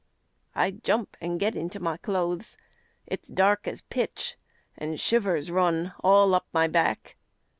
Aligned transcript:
I 0.55 0.71
jump 0.71 1.15
an' 1.21 1.37
get 1.37 1.55
into 1.55 1.79
my 1.79 1.95
clothes; 1.97 2.57
It's 3.05 3.29
dark 3.29 3.67
as 3.67 3.83
pitch, 3.83 4.35
an' 4.75 4.95
shivers 4.95 5.51
run 5.51 5.93
All 5.99 6.33
up 6.33 6.47
my 6.51 6.67
back. 6.67 7.17